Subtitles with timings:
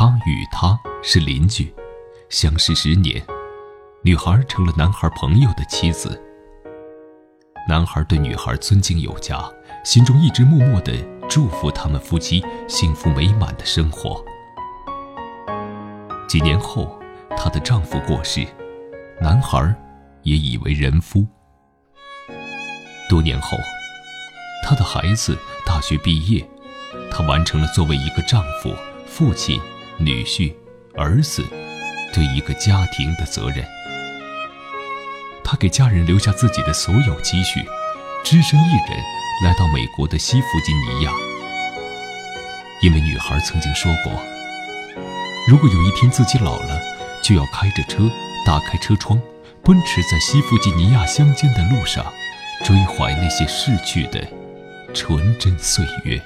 [0.00, 1.74] 他与她是邻居，
[2.28, 3.20] 相识十年，
[4.04, 6.22] 女孩成了男孩朋友的妻子。
[7.68, 9.42] 男孩对女孩尊敬有加，
[9.84, 10.92] 心中一直默默的
[11.28, 14.24] 祝福他们夫妻幸福美满的生活。
[16.28, 16.96] 几年后，
[17.36, 18.46] 她的丈夫过世，
[19.20, 19.74] 男孩
[20.22, 21.26] 也已为人夫。
[23.08, 23.58] 多年后，
[24.62, 25.36] 她的孩子
[25.66, 26.48] 大学毕业，
[27.10, 28.72] 她完成了作为一个丈夫、
[29.04, 29.60] 父亲、
[29.98, 30.52] 女婿、
[30.94, 31.44] 儿子
[32.14, 33.64] 对一个家庭的责任。
[35.44, 37.64] 他给家人留下自己的所有积蓄，
[38.22, 39.02] 只身一人
[39.44, 41.12] 来到美国的西弗吉尼亚。
[42.80, 44.12] 因为女孩曾经说过，
[45.48, 46.80] 如果有一天自己老了，
[47.22, 48.08] 就要开着车，
[48.46, 49.20] 打开车窗，
[49.64, 52.04] 奔驰在西弗吉尼亚乡间的路上，
[52.64, 54.22] 追怀那些逝去的
[54.94, 56.22] 纯真岁月。